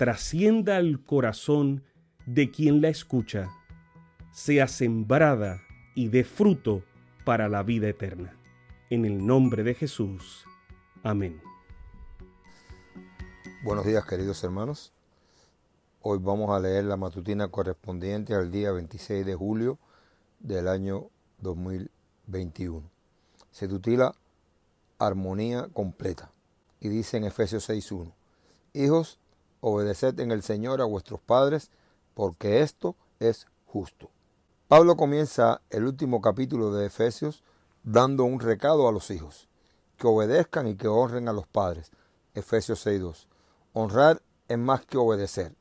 trascienda 0.00 0.78
al 0.78 1.04
corazón 1.04 1.84
de 2.24 2.50
quien 2.50 2.80
la 2.80 2.88
escucha, 2.88 3.50
sea 4.32 4.66
sembrada 4.66 5.60
y 5.94 6.08
dé 6.08 6.24
fruto 6.24 6.82
para 7.26 7.50
la 7.50 7.62
vida 7.62 7.86
eterna. 7.86 8.34
En 8.88 9.04
el 9.04 9.26
nombre 9.26 9.62
de 9.62 9.74
Jesús. 9.74 10.46
Amén. 11.02 11.42
Buenos 13.62 13.84
días 13.84 14.02
queridos 14.06 14.42
hermanos. 14.42 14.94
Hoy 16.00 16.18
vamos 16.18 16.48
a 16.48 16.60
leer 16.60 16.84
la 16.84 16.96
matutina 16.96 17.48
correspondiente 17.48 18.32
al 18.32 18.50
día 18.50 18.72
26 18.72 19.26
de 19.26 19.34
julio 19.34 19.78
del 20.38 20.68
año 20.68 21.10
2021. 21.42 22.90
Se 23.50 23.68
titula 23.68 24.14
Armonía 24.98 25.68
completa 25.74 26.32
y 26.80 26.88
dice 26.88 27.18
en 27.18 27.24
Efesios 27.24 27.68
6.1, 27.68 28.14
Hijos, 28.72 29.19
obedeced 29.60 30.18
en 30.20 30.30
el 30.30 30.42
Señor 30.42 30.80
a 30.80 30.84
vuestros 30.84 31.20
padres, 31.20 31.70
porque 32.14 32.62
esto 32.62 32.96
es 33.18 33.46
justo. 33.66 34.10
Pablo 34.68 34.96
comienza 34.96 35.62
el 35.70 35.84
último 35.84 36.20
capítulo 36.20 36.72
de 36.72 36.86
Efesios 36.86 37.42
dando 37.82 38.24
un 38.24 38.40
recado 38.40 38.88
a 38.88 38.92
los 38.92 39.10
hijos, 39.10 39.48
que 39.96 40.06
obedezcan 40.06 40.68
y 40.68 40.76
que 40.76 40.88
honren 40.88 41.28
a 41.28 41.32
los 41.32 41.46
padres. 41.46 41.90
Efesios 42.34 42.86
6.2. 42.86 43.26
Honrar 43.72 44.22
es 44.48 44.58
más 44.58 44.84
que 44.86 44.98
obedecer. 44.98 45.54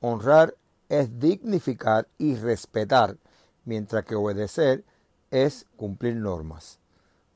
Honrar 0.00 0.54
es 0.88 1.18
dignificar 1.18 2.08
y 2.18 2.34
respetar, 2.36 3.16
mientras 3.64 4.04
que 4.04 4.14
obedecer 4.14 4.84
es 5.30 5.66
cumplir 5.76 6.16
normas. 6.16 6.78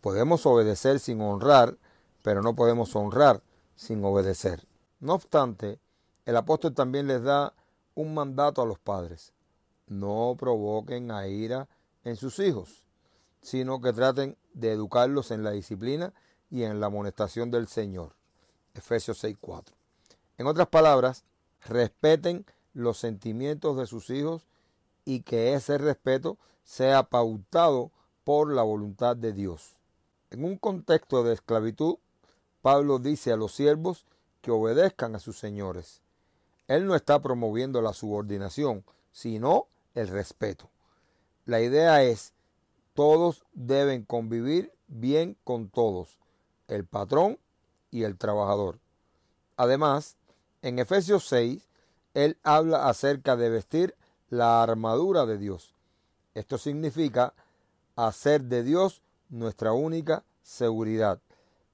Podemos 0.00 0.44
obedecer 0.46 1.00
sin 1.00 1.20
honrar, 1.20 1.78
pero 2.22 2.42
no 2.42 2.54
podemos 2.54 2.94
honrar 2.94 3.42
sin 3.74 4.04
obedecer. 4.04 4.66
No 5.00 5.14
obstante, 5.14 5.80
el 6.26 6.36
apóstol 6.36 6.74
también 6.74 7.06
les 7.06 7.22
da 7.22 7.54
un 7.94 8.12
mandato 8.12 8.60
a 8.60 8.66
los 8.66 8.78
padres. 8.78 9.32
No 9.86 10.34
provoquen 10.38 11.12
a 11.12 11.28
ira 11.28 11.68
en 12.04 12.16
sus 12.16 12.40
hijos, 12.40 12.84
sino 13.40 13.80
que 13.80 13.92
traten 13.92 14.36
de 14.52 14.72
educarlos 14.72 15.30
en 15.30 15.44
la 15.44 15.52
disciplina 15.52 16.12
y 16.50 16.64
en 16.64 16.80
la 16.80 16.86
amonestación 16.86 17.50
del 17.50 17.68
Señor. 17.68 18.16
Efesios 18.74 19.22
6:4. 19.22 19.72
En 20.36 20.48
otras 20.48 20.66
palabras, 20.66 21.24
respeten 21.64 22.44
los 22.74 22.98
sentimientos 22.98 23.76
de 23.76 23.86
sus 23.86 24.10
hijos 24.10 24.46
y 25.04 25.22
que 25.22 25.54
ese 25.54 25.78
respeto 25.78 26.38
sea 26.64 27.04
pautado 27.04 27.92
por 28.24 28.52
la 28.52 28.62
voluntad 28.62 29.16
de 29.16 29.32
Dios. 29.32 29.76
En 30.30 30.44
un 30.44 30.58
contexto 30.58 31.22
de 31.22 31.34
esclavitud, 31.34 31.98
Pablo 32.60 32.98
dice 32.98 33.32
a 33.32 33.36
los 33.36 33.52
siervos 33.52 34.04
que 34.42 34.50
obedezcan 34.50 35.14
a 35.14 35.20
sus 35.20 35.38
señores. 35.38 36.02
Él 36.68 36.86
no 36.86 36.94
está 36.94 37.20
promoviendo 37.22 37.80
la 37.80 37.92
subordinación, 37.92 38.84
sino 39.12 39.66
el 39.94 40.08
respeto. 40.08 40.68
La 41.44 41.60
idea 41.60 42.02
es, 42.02 42.32
todos 42.94 43.44
deben 43.52 44.04
convivir 44.04 44.72
bien 44.88 45.36
con 45.44 45.68
todos, 45.68 46.18
el 46.68 46.84
patrón 46.84 47.38
y 47.90 48.02
el 48.02 48.16
trabajador. 48.16 48.78
Además, 49.56 50.16
en 50.62 50.78
Efesios 50.78 51.26
6, 51.28 51.68
él 52.14 52.38
habla 52.42 52.88
acerca 52.88 53.36
de 53.36 53.50
vestir 53.50 53.94
la 54.28 54.62
armadura 54.62 55.26
de 55.26 55.38
Dios. 55.38 55.74
Esto 56.34 56.58
significa 56.58 57.34
hacer 57.94 58.42
de 58.44 58.62
Dios 58.62 59.02
nuestra 59.28 59.72
única 59.72 60.24
seguridad. 60.42 61.20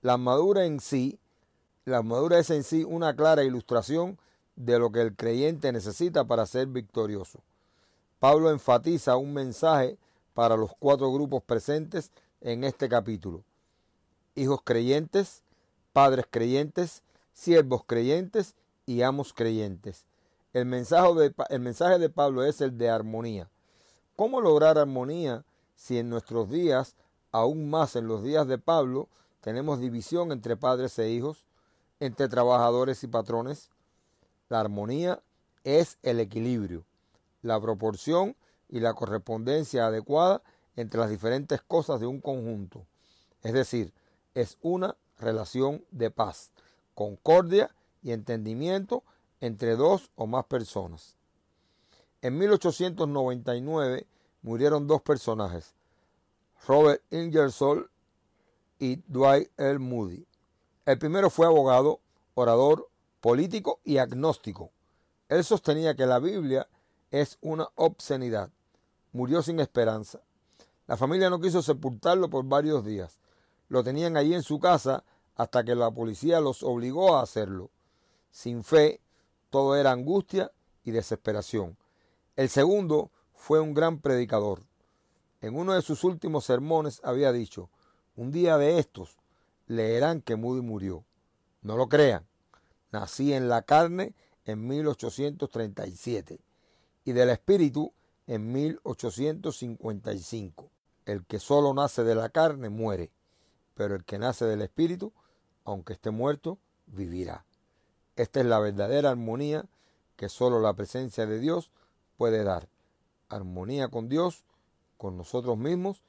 La 0.02 0.14
armadura 0.14 0.64
en 0.64 0.80
sí, 0.80 1.18
la 1.84 1.98
armadura 1.98 2.38
es 2.38 2.50
en 2.50 2.62
sí 2.62 2.84
una 2.84 3.16
clara 3.16 3.44
ilustración 3.44 4.18
de 4.56 4.78
lo 4.78 4.92
que 4.92 5.00
el 5.00 5.16
creyente 5.16 5.72
necesita 5.72 6.24
para 6.24 6.46
ser 6.46 6.66
victorioso. 6.66 7.40
Pablo 8.18 8.50
enfatiza 8.50 9.16
un 9.16 9.32
mensaje 9.32 9.98
para 10.34 10.56
los 10.56 10.70
cuatro 10.78 11.12
grupos 11.12 11.42
presentes 11.42 12.10
en 12.40 12.64
este 12.64 12.88
capítulo. 12.88 13.42
Hijos 14.34 14.60
creyentes, 14.64 15.42
padres 15.92 16.26
creyentes, 16.30 17.02
siervos 17.32 17.82
creyentes 17.86 18.54
y 18.86 19.02
amos 19.02 19.32
creyentes. 19.32 20.04
El 20.52 20.66
mensaje, 20.66 21.98
de, 21.98 22.08
Pablo 22.10 22.44
es 22.44 22.60
el 22.60 22.76
de 22.76 22.90
armonía. 22.90 23.48
¿Cómo 24.16 24.40
lograr 24.40 24.76
armonía 24.76 25.44
si 25.74 25.98
en 25.98 26.10
nuestros 26.10 26.50
días, 26.50 26.94
aún 27.30 27.70
más 27.70 27.96
en 27.96 28.06
los 28.06 28.22
días 28.22 28.46
de 28.46 28.58
Pablo, 28.58 29.08
tenemos 29.40 29.80
división 29.80 30.30
entre 30.30 30.56
padres 30.56 30.98
e 30.98 31.10
hijos, 31.10 31.46
entre 32.00 32.28
trabajadores 32.28 33.02
y 33.02 33.08
patrones? 33.08 33.70
La 34.52 34.60
armonía 34.60 35.22
es 35.64 35.96
el 36.02 36.20
equilibrio, 36.20 36.84
la 37.40 37.58
proporción 37.58 38.36
y 38.68 38.80
la 38.80 38.92
correspondencia 38.92 39.86
adecuada 39.86 40.42
entre 40.76 41.00
las 41.00 41.08
diferentes 41.08 41.62
cosas 41.62 42.00
de 42.00 42.06
un 42.06 42.20
conjunto. 42.20 42.84
Es 43.42 43.54
decir, 43.54 43.94
es 44.34 44.58
una 44.60 44.94
relación 45.18 45.86
de 45.90 46.10
paz, 46.10 46.50
concordia 46.94 47.74
y 48.02 48.12
entendimiento 48.12 49.04
entre 49.40 49.74
dos 49.74 50.10
o 50.16 50.26
más 50.26 50.44
personas. 50.44 51.16
En 52.20 52.36
1899 52.36 54.06
murieron 54.42 54.86
dos 54.86 55.00
personajes, 55.00 55.72
Robert 56.66 57.02
Ingersoll 57.10 57.88
y 58.78 58.96
Dwight 59.06 59.48
L. 59.56 59.78
Moody. 59.78 60.26
El 60.84 60.98
primero 60.98 61.30
fue 61.30 61.46
abogado, 61.46 62.00
orador, 62.34 62.90
político 63.22 63.80
y 63.84 63.98
agnóstico. 63.98 64.72
Él 65.28 65.44
sostenía 65.44 65.94
que 65.94 66.06
la 66.06 66.18
Biblia 66.18 66.68
es 67.12 67.38
una 67.40 67.68
obscenidad. 67.76 68.50
Murió 69.12 69.42
sin 69.42 69.60
esperanza. 69.60 70.20
La 70.88 70.96
familia 70.96 71.30
no 71.30 71.40
quiso 71.40 71.62
sepultarlo 71.62 72.28
por 72.28 72.44
varios 72.44 72.84
días. 72.84 73.20
Lo 73.68 73.84
tenían 73.84 74.16
allí 74.16 74.34
en 74.34 74.42
su 74.42 74.58
casa 74.58 75.04
hasta 75.36 75.62
que 75.62 75.76
la 75.76 75.92
policía 75.92 76.40
los 76.40 76.64
obligó 76.64 77.14
a 77.14 77.22
hacerlo. 77.22 77.70
Sin 78.32 78.64
fe, 78.64 79.00
todo 79.50 79.76
era 79.76 79.92
angustia 79.92 80.50
y 80.82 80.90
desesperación. 80.90 81.78
El 82.34 82.48
segundo 82.48 83.12
fue 83.34 83.60
un 83.60 83.72
gran 83.72 84.00
predicador. 84.00 84.64
En 85.40 85.56
uno 85.56 85.74
de 85.74 85.82
sus 85.82 86.02
últimos 86.02 86.44
sermones 86.44 87.00
había 87.04 87.30
dicho, 87.30 87.70
un 88.16 88.32
día 88.32 88.58
de 88.58 88.80
estos 88.80 89.16
leerán 89.68 90.22
que 90.22 90.34
Moody 90.34 90.60
murió. 90.60 91.04
No 91.62 91.76
lo 91.76 91.88
crean. 91.88 92.26
Nací 92.92 93.32
en 93.32 93.48
la 93.48 93.62
carne 93.62 94.14
en 94.44 94.68
1837 94.68 96.40
y 97.04 97.12
del 97.12 97.30
espíritu 97.30 97.92
en 98.26 98.52
1855. 98.52 100.70
El 101.06 101.24
que 101.24 101.40
solo 101.40 101.72
nace 101.74 102.04
de 102.04 102.14
la 102.14 102.28
carne 102.28 102.68
muere, 102.68 103.10
pero 103.74 103.96
el 103.96 104.04
que 104.04 104.18
nace 104.18 104.44
del 104.44 104.62
espíritu, 104.62 105.12
aunque 105.64 105.94
esté 105.94 106.10
muerto, 106.10 106.58
vivirá. 106.86 107.44
Esta 108.14 108.40
es 108.40 108.46
la 108.46 108.60
verdadera 108.60 109.10
armonía 109.10 109.64
que 110.16 110.28
solo 110.28 110.60
la 110.60 110.74
presencia 110.74 111.26
de 111.26 111.40
Dios 111.40 111.72
puede 112.16 112.44
dar. 112.44 112.68
Armonía 113.28 113.88
con 113.88 114.08
Dios, 114.08 114.44
con 114.98 115.16
nosotros 115.16 115.56
mismos, 115.56 116.02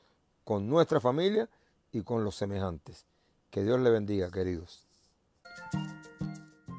con 0.44 0.68
nuestra 0.68 1.00
familia 1.00 1.50
y 1.91 2.03
con 2.03 2.24
los 2.24 2.36
semejantes. 2.36 3.06
Que 3.50 3.63
Dios 3.63 3.79
le 3.79 3.89
bendiga, 3.89 4.29
queridos. 4.29 4.86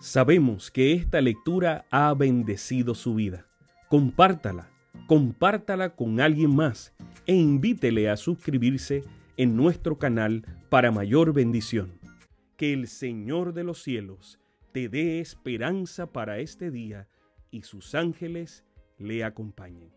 Sabemos 0.04 0.70
que 0.70 0.92
esta 0.92 1.22
lectura 1.22 1.86
ha 1.90 2.12
bendecido 2.12 2.94
su 2.94 3.14
vida. 3.14 3.46
Compártala, 3.88 4.70
compártala 5.06 5.96
con 5.96 6.20
alguien 6.20 6.54
más 6.54 6.92
e 7.26 7.34
invítele 7.34 8.10
a 8.10 8.18
suscribirse 8.18 9.02
en 9.38 9.56
nuestro 9.56 9.98
canal 9.98 10.44
para 10.68 10.90
mayor 10.90 11.32
bendición. 11.32 11.98
Que 12.58 12.74
el 12.74 12.86
Señor 12.86 13.54
de 13.54 13.64
los 13.64 13.82
cielos 13.82 14.38
te 14.72 14.90
dé 14.90 15.20
esperanza 15.20 16.12
para 16.12 16.38
este 16.38 16.70
día 16.70 17.08
y 17.50 17.62
sus 17.62 17.94
ángeles 17.94 18.62
le 18.98 19.24
acompañen. 19.24 19.90